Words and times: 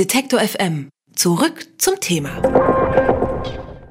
Detektor 0.00 0.40
FM. 0.40 0.88
Zurück 1.14 1.66
zum 1.76 2.00
Thema. 2.00 2.30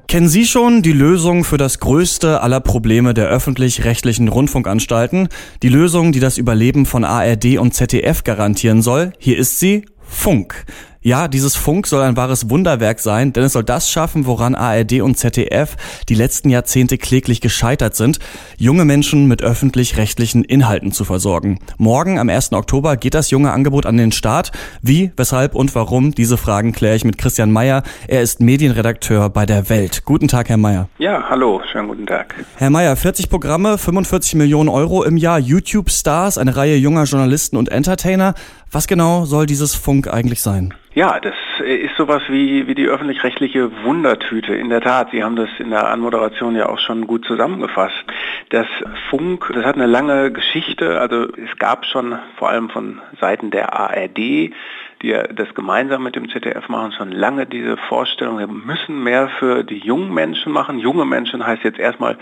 Kennen 0.08 0.26
Sie 0.26 0.44
schon 0.44 0.82
die 0.82 0.90
Lösung 0.90 1.44
für 1.44 1.56
das 1.56 1.78
größte 1.78 2.40
aller 2.40 2.58
Probleme 2.58 3.14
der 3.14 3.28
öffentlich-rechtlichen 3.28 4.26
Rundfunkanstalten? 4.26 5.28
Die 5.62 5.68
Lösung, 5.68 6.10
die 6.10 6.18
das 6.18 6.36
Überleben 6.36 6.84
von 6.84 7.04
ARD 7.04 7.58
und 7.58 7.74
ZDF 7.74 8.24
garantieren 8.24 8.82
soll? 8.82 9.12
Hier 9.20 9.38
ist 9.38 9.60
sie, 9.60 9.86
Funk. 10.00 10.64
Ja, 11.02 11.28
dieses 11.28 11.56
Funk 11.56 11.86
soll 11.86 12.02
ein 12.02 12.18
wahres 12.18 12.50
Wunderwerk 12.50 12.98
sein, 12.98 13.32
denn 13.32 13.44
es 13.44 13.54
soll 13.54 13.64
das 13.64 13.90
schaffen, 13.90 14.26
woran 14.26 14.54
ARD 14.54 15.00
und 15.00 15.16
ZDF 15.16 15.74
die 16.10 16.14
letzten 16.14 16.50
Jahrzehnte 16.50 16.98
kläglich 16.98 17.40
gescheitert 17.40 17.96
sind, 17.96 18.18
junge 18.58 18.84
Menschen 18.84 19.24
mit 19.24 19.42
öffentlich-rechtlichen 19.42 20.44
Inhalten 20.44 20.92
zu 20.92 21.06
versorgen. 21.06 21.58
Morgen, 21.78 22.18
am 22.18 22.28
1. 22.28 22.52
Oktober, 22.52 22.98
geht 22.98 23.14
das 23.14 23.30
junge 23.30 23.50
Angebot 23.52 23.86
an 23.86 23.96
den 23.96 24.12
Start. 24.12 24.52
Wie, 24.82 25.10
weshalb 25.16 25.54
und 25.54 25.74
warum? 25.74 26.12
Diese 26.14 26.36
Fragen 26.36 26.72
kläre 26.72 26.96
ich 26.96 27.06
mit 27.06 27.16
Christian 27.16 27.50
Mayer. 27.50 27.82
Er 28.06 28.20
ist 28.20 28.42
Medienredakteur 28.42 29.30
bei 29.30 29.46
der 29.46 29.70
Welt. 29.70 30.02
Guten 30.04 30.28
Tag, 30.28 30.50
Herr 30.50 30.58
Mayer. 30.58 30.90
Ja, 30.98 31.30
hallo, 31.30 31.62
schönen 31.72 31.88
guten 31.88 32.06
Tag. 32.06 32.34
Herr 32.56 32.68
Mayer, 32.68 32.94
40 32.94 33.30
Programme, 33.30 33.78
45 33.78 34.34
Millionen 34.34 34.68
Euro 34.68 35.02
im 35.04 35.16
Jahr, 35.16 35.38
YouTube-Stars, 35.38 36.36
eine 36.36 36.56
Reihe 36.56 36.76
junger 36.76 37.04
Journalisten 37.04 37.56
und 37.56 37.70
Entertainer. 37.70 38.34
Was 38.70 38.86
genau 38.86 39.24
soll 39.24 39.46
dieses 39.46 39.74
Funk 39.74 40.06
eigentlich 40.06 40.42
sein? 40.42 40.74
Ja, 40.92 41.20
das 41.20 41.34
ist 41.60 41.96
sowas 41.96 42.20
wie, 42.28 42.66
wie 42.66 42.74
die 42.74 42.88
öffentlich-rechtliche 42.88 43.84
Wundertüte. 43.84 44.56
In 44.56 44.70
der 44.70 44.80
Tat, 44.80 45.12
Sie 45.12 45.22
haben 45.22 45.36
das 45.36 45.48
in 45.60 45.70
der 45.70 45.88
Anmoderation 45.88 46.56
ja 46.56 46.68
auch 46.68 46.80
schon 46.80 47.06
gut 47.06 47.24
zusammengefasst. 47.26 48.04
Das 48.48 48.66
Funk, 49.08 49.52
das 49.54 49.64
hat 49.64 49.76
eine 49.76 49.86
lange 49.86 50.32
Geschichte. 50.32 51.00
Also 51.00 51.28
es 51.36 51.56
gab 51.60 51.86
schon 51.86 52.18
vor 52.38 52.48
allem 52.48 52.70
von 52.70 53.00
Seiten 53.20 53.52
der 53.52 53.72
ARD 53.72 54.50
die 55.02 55.16
das 55.34 55.54
gemeinsam 55.54 56.02
mit 56.02 56.14
dem 56.14 56.28
ZDF 56.28 56.68
machen, 56.68 56.92
schon 56.92 57.10
lange 57.10 57.46
diese 57.46 57.76
Vorstellung, 57.76 58.38
wir 58.38 58.46
müssen 58.46 59.02
mehr 59.02 59.28
für 59.38 59.64
die 59.64 59.78
jungen 59.78 60.12
Menschen 60.12 60.52
machen. 60.52 60.78
Junge 60.78 61.06
Menschen 61.06 61.46
heißt 61.46 61.64
jetzt 61.64 61.78
erstmal 61.78 62.18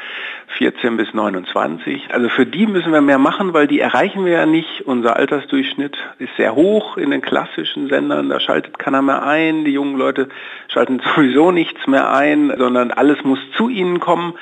14 0.59 0.97
bis 0.97 1.12
29. 1.12 2.09
Also 2.12 2.29
für 2.29 2.47
die 2.47 2.67
müssen 2.67 2.93
wir 2.93 3.01
mehr 3.01 3.19
machen, 3.19 3.53
weil 3.53 3.67
die 3.67 3.81
erreichen 3.81 4.25
wir 4.25 4.33
ja 4.33 4.47
nicht. 4.47 4.83
Unser 4.87 5.17
Altersdurchschnitt 5.17 5.97
ist 6.19 6.37
sehr 6.37 6.55
hoch 6.55 6.97
in 6.97 7.11
den 7.11 7.21
klassischen 7.21 7.89
Sendern, 7.89 8.29
da 8.29 8.39
schaltet 8.39 8.79
keiner 8.79 9.03
mehr 9.03 9.25
ein. 9.25 9.65
Die 9.65 9.73
jungen 9.73 9.97
Leute 9.97 10.29
schalten 10.69 11.01
sowieso 11.15 11.51
nichts 11.51 11.87
mehr 11.89 12.12
ein, 12.12 12.53
sondern 12.56 12.93
alles 12.93 13.25
muss 13.25 13.41
zu 13.56 13.69
ihnen 13.69 13.99
kommen. 13.99 14.34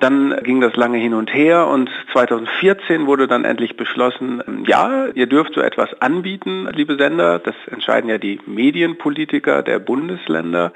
Dann 0.00 0.34
ging 0.42 0.60
das 0.60 0.74
lange 0.76 0.98
hin 0.98 1.14
und 1.14 1.32
her 1.32 1.66
und 1.66 1.90
2014 2.12 3.06
wurde 3.06 3.28
dann 3.28 3.44
endlich 3.44 3.76
beschlossen, 3.76 4.64
ja, 4.66 5.06
ihr 5.14 5.26
dürft 5.26 5.54
so 5.54 5.60
etwas 5.60 6.00
anbieten, 6.00 6.68
liebe 6.72 6.96
Sender. 6.96 7.38
Das 7.38 7.54
entscheiden 7.70 8.08
ja 8.08 8.18
die 8.18 8.40
Medienpolitiker 8.46 9.62
der 9.62 9.78
Bundesländer. 9.78 10.72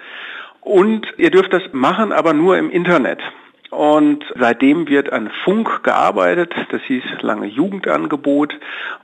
Und 0.60 1.06
ihr 1.16 1.30
dürft 1.30 1.52
das 1.52 1.62
machen, 1.72 2.12
aber 2.12 2.32
nur 2.34 2.56
im 2.58 2.70
Internet. 2.70 3.20
Und 3.74 4.24
seitdem 4.38 4.88
wird 4.88 5.12
an 5.12 5.30
Funk 5.42 5.82
gearbeitet, 5.82 6.54
das 6.70 6.80
hieß 6.82 7.02
lange 7.22 7.46
Jugendangebot. 7.46 8.54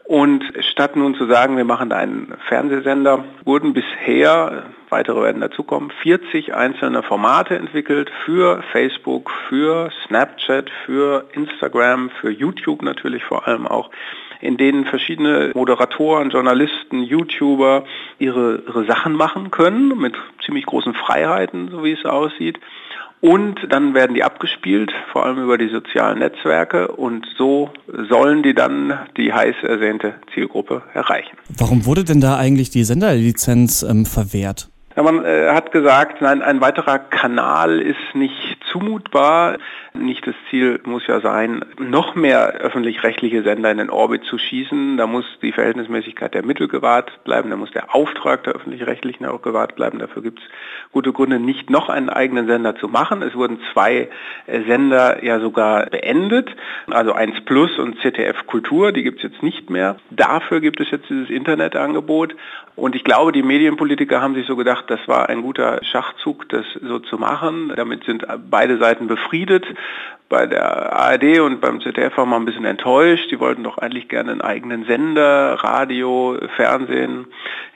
Und 0.04 0.44
statt 0.60 0.94
nun 0.94 1.16
zu 1.16 1.26
sagen, 1.26 1.56
wir 1.56 1.64
machen 1.64 1.90
da 1.90 1.96
einen 1.96 2.34
Fernsehsender, 2.48 3.24
wurden 3.44 3.72
bisher, 3.72 4.66
weitere 4.88 5.22
werden 5.22 5.40
dazukommen, 5.40 5.90
40 6.02 6.54
einzelne 6.54 7.02
Formate 7.02 7.56
entwickelt 7.56 8.10
für 8.24 8.62
Facebook, 8.72 9.30
für 9.48 9.90
Snapchat, 10.06 10.70
für 10.86 11.24
Instagram, 11.32 12.10
für 12.20 12.30
YouTube 12.30 12.82
natürlich 12.82 13.24
vor 13.24 13.48
allem 13.48 13.66
auch 13.66 13.90
in 14.40 14.56
denen 14.56 14.86
verschiedene 14.86 15.50
Moderatoren, 15.54 16.30
Journalisten, 16.30 17.02
YouTuber 17.02 17.84
ihre, 18.18 18.62
ihre 18.66 18.84
Sachen 18.86 19.12
machen 19.14 19.50
können 19.50 19.98
mit 19.98 20.14
ziemlich 20.44 20.64
großen 20.66 20.94
Freiheiten, 20.94 21.68
so 21.70 21.84
wie 21.84 21.92
es 21.92 22.04
aussieht. 22.04 22.58
Und 23.20 23.60
dann 23.68 23.92
werden 23.92 24.14
die 24.14 24.24
abgespielt, 24.24 24.92
vor 25.12 25.26
allem 25.26 25.42
über 25.42 25.58
die 25.58 25.68
sozialen 25.68 26.20
Netzwerke 26.20 26.88
und 26.88 27.26
so 27.36 27.70
sollen 28.08 28.42
die 28.42 28.54
dann 28.54 28.98
die 29.18 29.32
heiß 29.32 29.56
ersehnte 29.62 30.14
Zielgruppe 30.32 30.82
erreichen. 30.94 31.36
Warum 31.58 31.84
wurde 31.84 32.04
denn 32.04 32.20
da 32.20 32.38
eigentlich 32.38 32.70
die 32.70 32.84
Senderlizenz 32.84 33.82
ähm, 33.82 34.06
verwehrt? 34.06 34.70
Ja, 34.96 35.02
man 35.02 35.24
äh, 35.24 35.50
hat 35.50 35.70
gesagt, 35.70 36.20
nein, 36.20 36.42
ein 36.42 36.60
weiterer 36.60 36.98
Kanal 36.98 37.80
ist 37.80 38.14
nicht 38.14 38.58
zumutbar. 38.72 39.58
Nicht 39.92 40.24
das 40.24 40.36
Ziel 40.48 40.80
muss 40.84 41.04
ja 41.08 41.20
sein, 41.20 41.64
noch 41.78 42.14
mehr 42.14 42.52
öffentlich-rechtliche 42.60 43.42
Sender 43.42 43.72
in 43.72 43.78
den 43.78 43.90
Orbit 43.90 44.22
zu 44.22 44.38
schießen. 44.38 44.96
Da 44.96 45.08
muss 45.08 45.24
die 45.42 45.50
Verhältnismäßigkeit 45.50 46.32
der 46.32 46.44
Mittel 46.44 46.68
gewahrt 46.68 47.24
bleiben, 47.24 47.50
da 47.50 47.56
muss 47.56 47.72
der 47.72 47.92
Auftrag 47.92 48.44
der 48.44 48.54
öffentlich-rechtlichen 48.54 49.26
auch 49.26 49.42
gewahrt 49.42 49.74
bleiben. 49.74 49.98
Dafür 49.98 50.22
gibt 50.22 50.38
es 50.38 50.44
gute 50.92 51.12
Gründe, 51.12 51.40
nicht 51.40 51.70
noch 51.70 51.88
einen 51.88 52.08
eigenen 52.08 52.46
Sender 52.46 52.76
zu 52.76 52.86
machen. 52.86 53.22
Es 53.22 53.34
wurden 53.34 53.58
zwei 53.72 54.08
Sender 54.46 55.24
ja 55.24 55.40
sogar 55.40 55.86
beendet, 55.86 56.54
also 56.88 57.12
1 57.12 57.40
Plus 57.44 57.76
und 57.78 58.00
ZDF 58.00 58.46
Kultur, 58.46 58.92
die 58.92 59.02
gibt 59.02 59.24
es 59.24 59.32
jetzt 59.32 59.42
nicht 59.42 59.70
mehr. 59.70 59.96
Dafür 60.10 60.60
gibt 60.60 60.80
es 60.80 60.90
jetzt 60.92 61.10
dieses 61.10 61.30
Internetangebot. 61.30 62.36
Und 62.76 62.94
ich 62.94 63.04
glaube, 63.04 63.32
die 63.32 63.42
Medienpolitiker 63.42 64.22
haben 64.22 64.34
sich 64.34 64.46
so 64.46 64.56
gedacht, 64.56 64.84
das 64.88 65.00
war 65.06 65.28
ein 65.28 65.42
guter 65.42 65.84
Schachzug, 65.84 66.48
das 66.48 66.64
so 66.80 66.98
zu 67.00 67.18
machen. 67.18 67.72
Damit 67.76 68.04
sind 68.04 68.24
beide 68.48 68.78
Seiten 68.78 69.06
befriedet 69.06 69.66
bei 70.28 70.46
der 70.46 70.92
ARD 70.92 71.40
und 71.40 71.60
beim 71.60 71.80
ZDF 71.80 72.16
war 72.16 72.24
man 72.24 72.42
ein 72.42 72.44
bisschen 72.44 72.64
enttäuscht. 72.64 73.30
Die 73.30 73.40
wollten 73.40 73.64
doch 73.64 73.78
eigentlich 73.78 74.08
gerne 74.08 74.30
einen 74.30 74.40
eigenen 74.40 74.84
Sender, 74.84 75.54
Radio, 75.60 76.38
Fernsehen, 76.56 77.26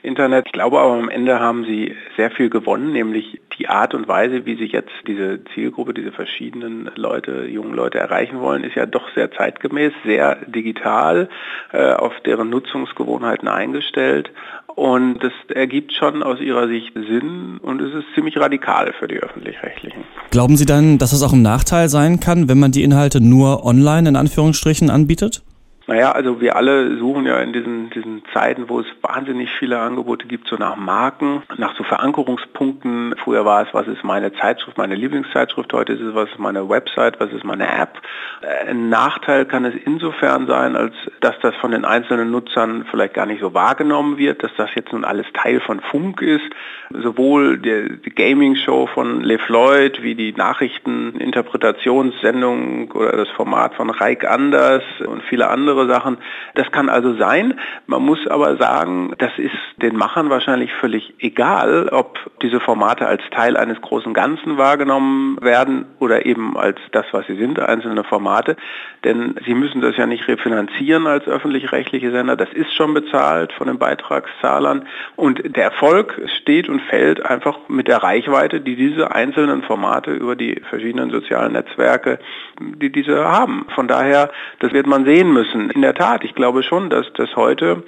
Internet. 0.05 0.45
Ich 0.47 0.51
glaube 0.51 0.79
aber 0.79 0.93
am 0.93 1.09
Ende 1.09 1.39
haben 1.39 1.65
sie 1.65 1.95
sehr 2.15 2.31
viel 2.31 2.49
gewonnen, 2.49 2.91
nämlich 2.91 3.41
die 3.57 3.67
Art 3.67 3.93
und 3.93 4.07
Weise, 4.07 4.45
wie 4.45 4.55
sie 4.55 4.65
jetzt 4.65 4.91
diese 5.07 5.39
Zielgruppe, 5.53 5.93
diese 5.93 6.11
verschiedenen 6.11 6.89
Leute, 6.95 7.45
jungen 7.45 7.73
Leute 7.73 7.99
erreichen 7.99 8.39
wollen, 8.39 8.63
ist 8.63 8.75
ja 8.75 8.85
doch 8.85 9.03
sehr 9.15 9.31
zeitgemäß, 9.31 9.93
sehr 10.05 10.35
digital, 10.45 11.29
äh, 11.71 11.93
auf 11.93 12.13
deren 12.25 12.49
Nutzungsgewohnheiten 12.49 13.47
eingestellt. 13.47 14.31
Und 14.75 15.23
das 15.23 15.31
ergibt 15.53 15.93
schon 15.93 16.21
aus 16.21 16.41
ihrer 16.41 16.67
Sicht 16.67 16.93
Sinn 16.93 17.59
und 17.61 17.81
es 17.81 17.93
ist 17.93 18.05
ziemlich 18.13 18.37
radikal 18.37 18.93
für 18.99 19.07
die 19.07 19.15
öffentlich-rechtlichen. 19.15 20.03
Glauben 20.31 20.57
Sie 20.57 20.65
dann, 20.65 20.97
dass 20.97 21.13
es 21.13 21.23
auch 21.23 21.31
ein 21.31 21.41
Nachteil 21.41 21.87
sein 21.87 22.19
kann, 22.19 22.49
wenn 22.49 22.59
man 22.59 22.71
die 22.71 22.83
Inhalte 22.83 23.21
nur 23.21 23.65
online 23.65 24.09
in 24.09 24.15
Anführungsstrichen 24.17 24.89
anbietet? 24.89 25.43
Naja, 25.87 26.13
also 26.13 26.41
wir 26.41 26.55
alle 26.55 26.97
suchen 26.97 27.27
ja 27.27 27.37
in 27.39 27.53
diesen, 27.53 27.91
diesen 27.91 28.23
Zeiten, 28.33 28.69
wo 28.69 28.79
es 28.79 28.87
wahnsinnig 29.03 29.51
viele 29.59 29.77
Angebote 29.77 30.25
gibt, 30.25 30.47
so 30.47 30.55
nach 30.55 30.75
Marken, 30.75 31.43
nach 31.57 31.77
so 31.77 31.83
Verankerungspunkten. 31.83 33.13
Früher 33.23 33.45
war 33.45 33.61
es, 33.61 33.67
was 33.71 33.87
ist 33.87 34.03
meine 34.03 34.33
Zeitschrift, 34.33 34.79
meine 34.79 34.95
Lieblingszeitschrift, 34.95 35.71
heute 35.73 35.93
ist 35.93 36.01
es, 36.01 36.15
was 36.15 36.31
ist 36.31 36.39
meine 36.39 36.67
Website, 36.69 37.19
was 37.19 37.31
ist 37.31 37.43
meine 37.43 37.67
App. 37.67 38.01
Äh, 38.41 38.71
ein 38.71 38.89
Nachteil 38.89 39.45
kann 39.45 39.63
es 39.63 39.75
insofern 39.85 40.47
sein, 40.47 40.75
als 40.75 40.95
dass 41.21 41.39
das 41.41 41.53
von 41.57 41.69
den 41.69 41.85
einzelnen 41.85 42.31
Nutzern 42.31 42.87
vielleicht 42.89 43.13
gar 43.13 43.27
nicht 43.27 43.41
so 43.41 43.53
wahrgenommen 43.53 44.17
wird, 44.17 44.41
dass 44.43 44.55
das 44.57 44.73
jetzt 44.73 44.91
nun 44.91 45.05
alles 45.05 45.27
Teil 45.33 45.59
von 45.59 45.81
Funk 45.81 46.23
ist. 46.23 46.49
Sowohl 46.89 47.59
die, 47.59 48.01
die 48.01 48.09
Gaming-Show 48.09 48.87
von 48.87 49.21
Le 49.21 49.37
Floyd 49.37 50.01
wie 50.01 50.15
die 50.15 50.33
Nachrichteninterpretationssendung 50.33 52.91
oder 52.91 53.17
das 53.17 53.29
Format 53.29 53.75
von 53.75 53.91
Reik 53.91 54.25
Anders 54.25 54.81
und 55.05 55.21
viele 55.23 55.49
andere 55.49 55.74
andere 55.75 55.87
Sachen. 55.87 56.17
Das 56.55 56.71
kann 56.71 56.89
also 56.89 57.15
sein. 57.15 57.59
Man 57.87 58.01
muss 58.01 58.25
aber 58.27 58.57
sagen, 58.57 59.13
das 59.17 59.31
ist 59.37 59.51
den 59.77 59.95
Machern 59.95 60.29
wahrscheinlich 60.29 60.71
völlig 60.73 61.13
egal, 61.19 61.89
ob 61.89 62.17
diese 62.41 62.59
Formate 62.59 63.07
als 63.07 63.21
Teil 63.31 63.57
eines 63.57 63.81
großen 63.81 64.13
Ganzen 64.13 64.57
wahrgenommen 64.57 65.37
werden 65.41 65.85
oder 65.99 66.25
eben 66.25 66.57
als 66.57 66.79
das, 66.91 67.05
was 67.11 67.27
sie 67.27 67.35
sind, 67.35 67.59
einzelne 67.59 68.03
Formate. 68.03 68.55
Denn 69.03 69.35
sie 69.45 69.53
müssen 69.53 69.81
das 69.81 69.97
ja 69.97 70.05
nicht 70.07 70.27
refinanzieren 70.27 71.07
als 71.07 71.27
öffentlich-rechtliche 71.27 72.11
Sender. 72.11 72.35
Das 72.35 72.51
ist 72.53 72.73
schon 72.73 72.93
bezahlt 72.93 73.51
von 73.53 73.67
den 73.67 73.77
Beitragszahlern. 73.77 74.87
Und 75.15 75.55
der 75.55 75.65
Erfolg 75.65 76.21
steht 76.37 76.69
und 76.69 76.81
fällt 76.83 77.25
einfach 77.25 77.57
mit 77.67 77.87
der 77.87 77.97
Reichweite, 77.97 78.61
die 78.61 78.75
diese 78.75 79.13
einzelnen 79.13 79.61
Formate 79.63 80.11
über 80.11 80.35
die 80.35 80.61
verschiedenen 80.69 81.11
sozialen 81.11 81.53
Netzwerke, 81.53 82.19
die 82.59 82.91
diese 82.91 83.25
haben. 83.25 83.67
Von 83.75 83.87
daher, 83.87 84.31
das 84.59 84.71
wird 84.71 84.87
man 84.87 85.05
sehen 85.05 85.33
müssen 85.33 85.64
in 85.69 85.81
der 85.81 85.93
Tat, 85.93 86.23
ich 86.23 86.35
glaube 86.35 86.63
schon, 86.63 86.89
dass, 86.89 87.11
dass 87.13 87.35
heute 87.35 87.83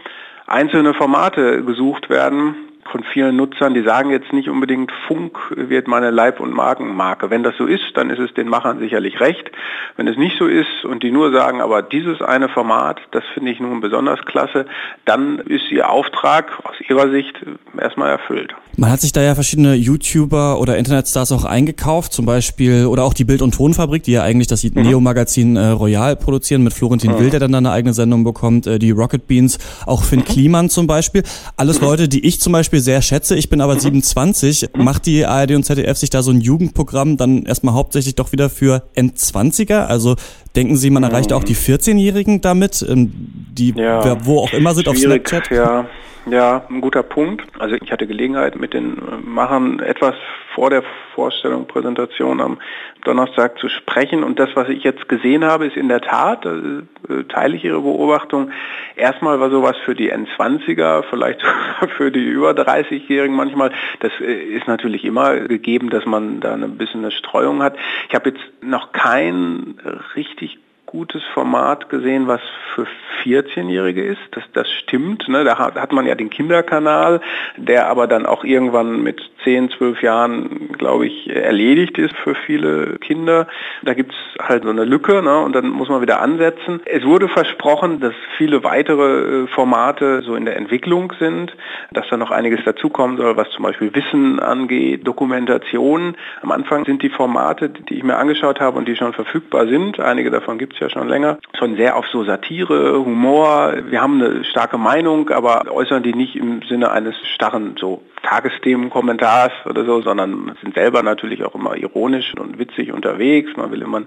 einzelne 0.46 0.94
Formate 0.94 1.64
gesucht 1.64 2.10
werden 2.10 2.67
von 2.92 3.04
vielen 3.04 3.36
Nutzern, 3.36 3.74
die 3.74 3.84
sagen 3.84 4.10
jetzt 4.10 4.34
nicht 4.34 4.50
unbedingt, 4.50 4.92
Funk 5.08 5.38
wird 5.56 5.88
meine 5.88 6.12
Leib- 6.12 6.40
und 6.40 6.54
Markenmarke. 6.54 7.30
Wenn 7.30 7.44
das 7.44 7.56
so 7.58 7.66
ist, 7.66 7.84
dann 7.96 8.10
ist 8.10 8.20
es 8.20 8.34
den 8.34 8.48
Machern 8.48 8.80
sicherlich 8.80 9.20
recht. 9.20 9.52
Wenn 9.96 10.08
es 10.08 10.18
nicht 10.18 10.38
so 10.38 10.48
ist 10.48 10.86
und 10.86 11.04
die 11.04 11.12
nur 11.12 11.32
sagen, 11.32 11.62
aber 11.62 11.82
dieses 11.82 12.22
eine 12.22 12.50
Format, 12.50 13.00
das 13.12 13.24
finde 13.34 13.52
ich 13.52 13.60
nun 13.60 13.82
besonders 13.82 14.20
klasse, 14.26 14.66
dann 15.06 15.40
ist 15.40 15.72
ihr 15.72 15.90
Auftrag 15.90 16.52
aus 16.64 16.76
ihrer 16.88 17.10
Sicht 17.10 17.36
erstmal 17.80 18.10
erfüllt. 18.10 18.54
Man 18.80 18.92
hat 18.92 19.02
sich 19.02 19.12
da 19.12 19.22
ja 19.22 19.34
verschiedene 19.34 19.74
YouTuber 19.74 20.60
oder 20.60 20.78
Internetstars 20.78 21.32
auch 21.32 21.46
eingekauft, 21.46 22.14
zum 22.14 22.28
Beispiel, 22.28 22.86
oder 22.86 23.06
auch 23.06 23.16
die 23.16 23.24
Bild- 23.24 23.42
und 23.42 23.56
Tonfabrik, 23.56 24.04
die 24.04 24.12
ja 24.12 24.22
eigentlich 24.22 24.46
das 24.46 24.64
mhm. 24.64 24.84
Neo-Magazin 24.84 25.56
äh, 25.56 25.70
Royal 25.70 26.16
produzieren, 26.16 26.64
mit 26.64 26.74
Florentin 26.74 27.14
mhm. 27.14 27.20
Wild, 27.20 27.34
der 27.34 27.40
dann 27.40 27.56
eine 27.56 27.72
eigene 27.72 27.96
Sendung 27.96 28.24
bekommt, 28.24 28.68
äh, 28.68 28.78
die 28.78 28.92
Rocket 28.92 29.28
Beans, 29.28 29.58
auch 29.88 30.04
Finn 30.04 30.20
mhm. 30.20 30.26
Kliman 30.26 30.70
zum 30.70 30.86
Beispiel. 30.86 31.24
Alles 31.56 31.82
mhm. 31.82 31.88
Leute, 31.88 32.08
die 32.08 32.26
ich 32.26 32.40
zum 32.40 32.54
Beispiel 32.54 32.77
sehr 32.82 33.02
schätze. 33.02 33.36
Ich 33.36 33.50
bin 33.50 33.62
aber 33.62 33.76
mhm. 33.76 33.80
27. 33.80 34.70
Mhm. 34.76 34.84
Macht 34.84 35.06
die 35.06 35.26
ARD 35.26 35.52
und 35.52 35.64
ZDF 35.64 35.98
sich 35.98 36.10
da 36.10 36.22
so 36.22 36.32
ein 36.32 36.42
Jugendprogramm 36.42 37.18
dann 37.18 37.44
erstmal 37.44 37.74
hauptsächlich 37.74 38.16
doch 38.16 38.32
wieder 38.32 38.50
für 38.50 38.84
Endzwanziger? 38.96 39.90
Also 39.90 40.16
denken 40.56 40.78
Sie, 40.78 40.90
man 40.90 41.04
erreicht 41.04 41.34
auch 41.34 41.44
die 41.44 41.56
14-Jährigen 41.56 42.42
damit, 42.42 42.86
ähm, 42.88 43.47
die 43.58 43.74
ja, 43.76 44.18
wo 44.26 44.40
auch 44.40 44.54
immer 44.54 44.74
sind 44.74 44.88
auf 44.88 44.98
Snapchat? 44.98 45.50
Ja. 45.52 45.86
Ja, 46.30 46.66
ein 46.70 46.82
guter 46.82 47.04
Punkt. 47.04 47.44
Also 47.58 47.76
ich 47.76 47.90
hatte 47.90 48.06
Gelegenheit 48.06 48.58
mit 48.58 48.74
den 48.74 48.98
Machern 49.24 49.80
etwas 49.80 50.16
vor 50.54 50.70
der 50.70 50.84
Vorstellung, 51.16 51.68
Präsentation 51.68 52.42
am 52.42 52.60
Donnerstag 53.06 53.58
zu 53.60 53.70
sprechen. 53.70 54.24
Und 54.24 54.38
das, 54.38 54.50
was 54.56 54.68
ich 54.68 54.84
jetzt 54.84 55.08
gesehen 55.08 55.46
habe, 55.46 55.68
ist 55.68 55.78
in 55.78 55.88
der 55.88 56.02
Tat, 56.02 56.46
äh, 56.46 57.24
teile 57.30 57.56
ich 57.56 57.64
Ihre 57.64 57.80
Beobachtung, 57.80 58.52
erstmal 58.98 59.40
war 59.40 59.50
sowas 59.50 59.78
für 59.86 59.96
die 59.96 60.12
N20er, 60.12 61.04
vielleicht 61.10 61.42
für 61.98 62.12
die 62.12 62.26
über 62.26 62.52
30-Jährigen 62.52 63.36
manchmal. 63.36 63.72
Das 64.02 64.12
äh, 64.20 64.34
ist 64.34 64.68
natürlich 64.68 65.06
immer 65.06 65.36
gegeben, 65.36 65.90
dass 65.90 66.06
man 66.06 66.42
da 66.42 66.56
ein 66.56 66.78
bisschen 66.78 67.02
eine 67.02 67.12
Streuung 67.12 67.64
hat. 67.64 67.78
Ich 68.10 68.16
habe 68.16 68.32
jetzt 68.32 68.42
noch 68.62 68.92
kein 68.92 69.80
richtig 70.16 70.60
gutes 70.88 71.22
Format 71.34 71.90
gesehen, 71.90 72.28
was 72.28 72.42
für 72.74 72.88
14-Jährige 73.24 74.04
ist. 74.04 74.22
Das, 74.32 74.44
das 74.54 74.72
stimmt. 74.72 75.28
Ne? 75.28 75.44
Da 75.44 75.60
hat, 75.60 75.76
hat 75.76 75.92
man 75.92 76.08
ja 76.08 76.16
den 76.16 76.30
Kinderkanal, 76.30 77.22
der 77.58 77.88
aber 77.88 78.08
dann 78.08 78.26
auch 78.26 78.44
irgendwann 78.44 79.04
mit 79.04 79.22
10, 79.44 79.70
12 79.72 80.02
Jahren, 80.02 80.72
glaube 80.78 81.08
ich, 81.08 81.30
erledigt 81.30 81.98
ist 81.98 82.16
für 82.16 82.36
viele 82.36 82.98
Kinder. 83.00 83.48
Da 83.84 83.94
gibt 83.94 84.14
es 84.14 84.46
halt 84.46 84.64
so 84.64 84.70
eine 84.70 84.86
Lücke 84.86 85.22
ne? 85.22 85.40
und 85.40 85.54
dann 85.56 85.70
muss 85.70 85.90
man 85.90 86.02
wieder 86.02 86.22
ansetzen. 86.22 86.82
Es 86.86 87.04
wurde 87.04 87.28
versprochen, 87.28 88.00
dass 88.00 88.14
viele 88.38 88.64
weitere 88.64 89.44
äh, 89.44 89.48
Formate 89.48 90.22
so 90.22 90.36
in 90.36 90.46
der 90.46 90.56
Entwicklung 90.56 91.14
sind, 91.20 91.56
dass 91.92 92.08
da 92.10 92.18
noch 92.18 92.32
einiges 92.32 92.64
dazukommen 92.64 93.18
soll, 93.18 93.36
was 93.36 93.50
zum 93.52 93.64
Beispiel 93.64 93.94
Wissen 93.94 94.40
angeht, 94.40 95.06
Dokumentation. 95.06 96.16
Am 96.42 96.52
Anfang 96.52 96.86
sind 96.86 97.04
die 97.04 97.10
Formate, 97.10 97.70
die 97.70 97.96
ich 97.96 98.04
mir 98.04 98.18
angeschaut 98.18 98.62
habe 98.62 98.78
und 98.78 98.88
die 98.88 98.96
schon 98.96 99.14
verfügbar 99.14 99.68
sind, 99.68 100.00
einige 100.00 100.32
davon 100.32 100.58
gibt 100.58 100.77
es 100.78 100.80
ja 100.80 100.90
schon 100.90 101.10
länger, 101.10 101.40
schon 101.58 101.76
sehr 101.76 101.96
auf 101.96 102.06
so 102.08 102.24
Satire, 102.24 103.00
Humor. 103.00 103.74
Wir 103.90 104.02
haben 104.02 104.22
eine 104.22 104.44
starke 104.44 104.78
Meinung, 104.78 105.30
aber 105.30 105.72
äußern 105.72 106.04
die 106.04 106.14
nicht 106.14 106.36
im 106.36 106.62
Sinne 106.64 106.92
eines 106.92 107.16
starren 107.36 107.76
so 107.80 108.04
Tagesthemenkommentars 108.24 109.52
oder 109.66 109.86
so, 109.86 110.02
sondern 110.02 110.56
sind 110.62 110.76
selber 110.76 111.04
natürlich 111.04 111.44
auch 111.44 111.56
immer 111.56 111.76
ironisch 111.76 112.34
und 112.38 112.60
witzig 112.60 112.92
unterwegs. 112.92 113.56
Man 113.56 113.72
will 113.72 113.82
immer 113.82 114.04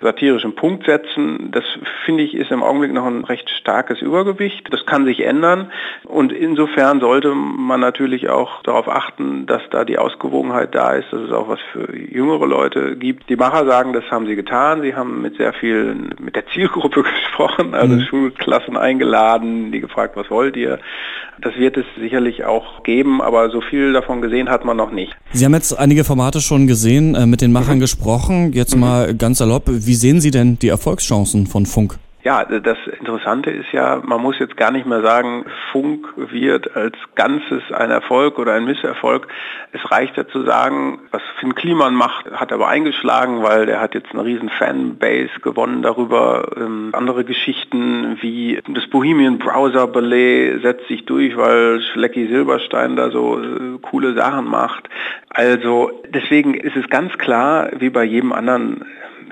satirischen 0.00 0.54
Punkt 0.54 0.86
setzen. 0.86 1.50
Das 1.50 1.64
finde 2.04 2.22
ich 2.22 2.34
ist 2.34 2.50
im 2.50 2.62
Augenblick 2.62 2.92
noch 2.92 3.06
ein 3.06 3.24
recht 3.24 3.48
starkes 3.50 4.00
Übergewicht. 4.00 4.72
Das 4.72 4.86
kann 4.86 5.04
sich 5.04 5.20
ändern 5.20 5.70
und 6.04 6.32
insofern 6.32 7.00
sollte 7.00 7.34
man 7.34 7.80
natürlich 7.80 8.28
auch 8.28 8.62
darauf 8.62 8.88
achten, 8.88 9.46
dass 9.46 9.62
da 9.70 9.84
die 9.84 9.98
Ausgewogenheit 9.98 10.74
da 10.74 10.92
ist, 10.92 11.12
dass 11.12 11.20
es 11.22 11.32
auch 11.32 11.48
was 11.48 11.60
für 11.72 11.96
jüngere 11.96 12.46
Leute 12.46 12.96
gibt. 12.96 13.28
Die 13.28 13.36
Macher 13.36 13.66
sagen, 13.66 13.92
das 13.92 14.04
haben 14.10 14.26
sie 14.26 14.36
getan. 14.36 14.82
Sie 14.82 14.94
haben 14.94 15.22
mit 15.22 15.36
sehr 15.36 15.52
vielen, 15.52 16.14
mit 16.20 16.36
der 16.36 16.46
Zielgruppe 16.46 17.02
gesprochen, 17.24 17.74
also 17.74 17.94
mhm. 17.94 18.00
Schulklassen 18.02 18.76
eingeladen, 18.76 19.72
die 19.72 19.80
gefragt, 19.80 20.16
was 20.16 20.30
wollt 20.30 20.56
ihr? 20.56 20.78
Das 21.40 21.56
wird 21.56 21.76
es 21.76 21.84
sicherlich 21.98 22.44
auch 22.44 22.82
geben, 22.84 23.20
aber 23.20 23.50
so 23.50 23.60
viel 23.60 23.92
davon 23.92 24.22
gesehen 24.22 24.48
hat 24.48 24.64
man 24.64 24.76
noch 24.76 24.92
nicht. 24.92 25.14
Sie 25.32 25.44
haben 25.44 25.54
jetzt 25.54 25.72
einige 25.72 26.04
Formate 26.04 26.40
schon 26.40 26.66
gesehen, 26.66 27.14
äh, 27.14 27.26
mit 27.26 27.40
den 27.40 27.52
Machern 27.52 27.76
mhm. 27.76 27.80
gesprochen. 27.80 28.52
Jetzt 28.52 28.74
mhm. 28.74 28.80
mal 28.80 29.14
ganz 29.14 29.38
salopp, 29.38 29.64
wie 29.66 29.93
sehen 29.94 30.20
Sie 30.20 30.30
denn 30.30 30.58
die 30.58 30.68
Erfolgschancen 30.68 31.46
von 31.46 31.66
Funk? 31.66 31.98
Ja, 32.24 32.42
das 32.46 32.78
Interessante 32.98 33.50
ist 33.50 33.70
ja, 33.72 34.00
man 34.02 34.22
muss 34.22 34.38
jetzt 34.38 34.56
gar 34.56 34.70
nicht 34.70 34.86
mehr 34.86 35.02
sagen, 35.02 35.44
Funk 35.70 36.06
wird 36.16 36.74
als 36.74 36.96
Ganzes 37.16 37.62
ein 37.70 37.90
Erfolg 37.90 38.38
oder 38.38 38.54
ein 38.54 38.64
Misserfolg. 38.64 39.28
Es 39.72 39.90
reicht 39.90 40.16
ja 40.16 40.26
zu 40.26 40.42
sagen, 40.42 41.00
was 41.10 41.20
Finn 41.38 41.54
Kliman 41.54 41.94
macht, 41.94 42.30
hat 42.30 42.50
aber 42.50 42.68
eingeschlagen, 42.68 43.42
weil 43.42 43.66
der 43.66 43.78
hat 43.78 43.94
jetzt 43.94 44.12
eine 44.12 44.24
riesen 44.24 44.48
Fanbase 44.48 45.38
gewonnen 45.42 45.82
darüber. 45.82 46.50
Ähm, 46.56 46.92
andere 46.92 47.24
Geschichten 47.24 48.16
wie 48.22 48.58
das 48.68 48.86
Bohemian 48.86 49.36
Browser 49.36 49.86
Ballet 49.86 50.62
setzt 50.62 50.88
sich 50.88 51.04
durch, 51.04 51.36
weil 51.36 51.82
Schlecki 51.92 52.26
Silberstein 52.28 52.96
da 52.96 53.10
so 53.10 53.38
äh, 53.38 53.78
coole 53.82 54.14
Sachen 54.14 54.46
macht. 54.46 54.88
Also 55.28 55.90
deswegen 56.08 56.54
ist 56.54 56.76
es 56.76 56.88
ganz 56.88 57.18
klar, 57.18 57.68
wie 57.76 57.90
bei 57.90 58.04
jedem 58.04 58.32
anderen 58.32 58.86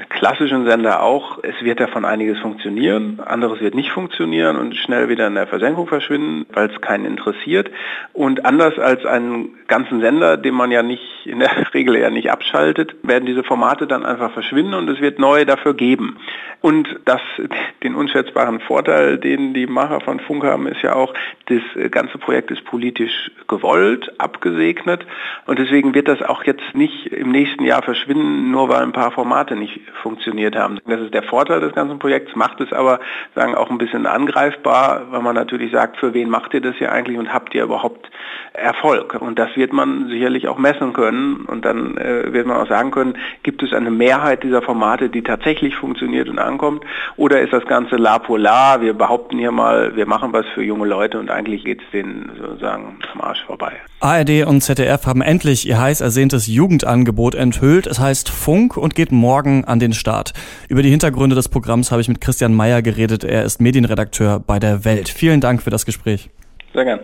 klassischen 0.08 0.66
Sender 0.66 1.02
auch, 1.02 1.38
es 1.42 1.62
wird 1.62 1.80
davon 1.80 2.04
einiges 2.04 2.38
funktionieren, 2.38 3.20
anderes 3.24 3.60
wird 3.60 3.74
nicht 3.74 3.90
funktionieren 3.90 4.56
und 4.56 4.76
schnell 4.76 5.08
wieder 5.08 5.26
in 5.26 5.34
der 5.34 5.46
Versenkung 5.46 5.86
verschwinden, 5.86 6.46
weil 6.52 6.70
es 6.70 6.80
keinen 6.80 7.04
interessiert. 7.04 7.70
Und 8.12 8.44
anders 8.44 8.78
als 8.78 9.04
einen 9.04 9.50
ganzen 9.68 10.00
Sender, 10.00 10.36
den 10.36 10.54
man 10.54 10.70
ja 10.70 10.82
nicht 10.82 11.26
in 11.26 11.40
der 11.40 11.50
Regel 11.74 11.96
ja 11.96 12.10
nicht 12.10 12.30
abschaltet, 12.30 12.94
werden 13.02 13.26
diese 13.26 13.44
Formate 13.44 13.86
dann 13.86 14.04
einfach 14.04 14.32
verschwinden 14.32 14.74
und 14.74 14.88
es 14.88 15.00
wird 15.00 15.18
neue 15.18 15.46
dafür 15.46 15.74
geben. 15.74 16.16
Und 16.60 16.88
das, 17.04 17.20
den 17.82 17.94
unschätzbaren 17.94 18.60
Vorteil, 18.60 19.18
den 19.18 19.54
die 19.54 19.66
Macher 19.66 20.00
von 20.00 20.20
Funk 20.20 20.44
haben, 20.44 20.66
ist 20.66 20.82
ja 20.82 20.94
auch, 20.94 21.14
das 21.46 21.90
ganze 21.90 22.18
Projekt 22.18 22.50
ist 22.50 22.64
politisch 22.64 23.30
gewollt, 23.48 24.12
abgesegnet 24.18 25.04
und 25.46 25.58
deswegen 25.58 25.94
wird 25.94 26.08
das 26.08 26.22
auch 26.22 26.44
jetzt 26.44 26.74
nicht 26.74 27.06
im 27.06 27.30
nächsten 27.30 27.64
Jahr 27.64 27.82
verschwinden, 27.82 28.50
nur 28.50 28.68
weil 28.68 28.82
ein 28.82 28.92
paar 28.92 29.10
Formate 29.10 29.56
nicht 29.56 29.81
funktioniert 30.02 30.56
haben. 30.56 30.78
Das 30.86 31.00
ist 31.00 31.14
der 31.14 31.22
Vorteil 31.22 31.60
des 31.60 31.74
ganzen 31.74 31.98
Projekts, 31.98 32.34
macht 32.34 32.60
es 32.60 32.72
aber 32.72 33.00
sagen 33.34 33.54
auch 33.54 33.70
ein 33.70 33.78
bisschen 33.78 34.06
angreifbar, 34.06 35.02
weil 35.10 35.22
man 35.22 35.34
natürlich 35.34 35.72
sagt, 35.72 35.96
für 35.98 36.14
wen 36.14 36.28
macht 36.28 36.54
ihr 36.54 36.60
das 36.60 36.76
hier 36.76 36.92
eigentlich 36.92 37.18
und 37.18 37.32
habt 37.32 37.54
ihr 37.54 37.64
überhaupt 37.64 38.10
Erfolg? 38.52 39.20
Und 39.20 39.38
das 39.38 39.56
wird 39.56 39.72
man 39.72 40.08
sicherlich 40.08 40.48
auch 40.48 40.58
messen 40.58 40.92
können 40.92 41.46
und 41.46 41.64
dann 41.64 41.96
äh, 41.96 42.32
wird 42.32 42.46
man 42.46 42.56
auch 42.56 42.68
sagen 42.68 42.90
können, 42.90 43.14
gibt 43.42 43.62
es 43.62 43.72
eine 43.72 43.90
Mehrheit 43.90 44.42
dieser 44.42 44.62
Formate, 44.62 45.08
die 45.08 45.22
tatsächlich 45.22 45.76
funktioniert 45.76 46.28
und 46.28 46.38
ankommt 46.38 46.84
oder 47.16 47.40
ist 47.40 47.52
das 47.52 47.64
Ganze 47.66 47.96
la 47.96 48.18
polar, 48.18 48.80
wir 48.80 48.94
behaupten 48.94 49.38
hier 49.38 49.52
mal, 49.52 49.96
wir 49.96 50.06
machen 50.06 50.32
was 50.32 50.46
für 50.54 50.62
junge 50.62 50.86
Leute 50.86 51.18
und 51.18 51.30
eigentlich 51.30 51.64
geht 51.64 51.80
es 51.82 51.90
denen 51.90 52.32
sozusagen 52.40 52.98
am 53.14 53.20
Arsch 53.20 53.44
vorbei. 53.46 53.72
ARD 54.00 54.46
und 54.46 54.62
ZDF 54.62 55.06
haben 55.06 55.22
endlich 55.22 55.68
ihr 55.68 55.80
heiß 55.80 56.00
ersehntes 56.00 56.48
Jugendangebot 56.48 57.34
enthüllt. 57.34 57.86
Es 57.86 58.00
heißt 58.00 58.28
Funk 58.28 58.76
und 58.76 58.96
geht 58.96 59.12
morgen 59.12 59.64
an 59.72 59.80
den 59.80 59.92
Start. 59.92 60.32
Über 60.68 60.82
die 60.82 60.90
Hintergründe 60.90 61.34
des 61.34 61.48
Programms 61.48 61.90
habe 61.90 62.00
ich 62.00 62.08
mit 62.08 62.20
Christian 62.20 62.54
Meyer 62.54 62.82
geredet. 62.82 63.24
Er 63.24 63.42
ist 63.42 63.60
Medienredakteur 63.60 64.38
bei 64.38 64.60
der 64.60 64.84
Welt. 64.84 65.08
Vielen 65.08 65.40
Dank 65.40 65.62
für 65.62 65.70
das 65.70 65.84
Gespräch. 65.84 66.30
Sehr 66.72 66.84
gern. 66.84 67.00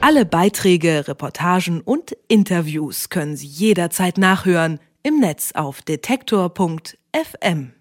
Alle 0.00 0.24
Beiträge, 0.24 1.06
Reportagen 1.06 1.82
und 1.82 2.16
Interviews 2.26 3.10
können 3.10 3.36
Sie 3.36 3.46
jederzeit 3.46 4.18
nachhören 4.18 4.80
im 5.02 5.20
Netz 5.20 5.52
auf 5.54 5.82
detektor.fm. 5.82 7.72